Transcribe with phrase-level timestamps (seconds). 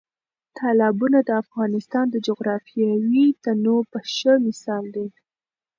[0.59, 5.07] تالابونه د افغانستان د جغرافیوي تنوع یو ښه مثال دی.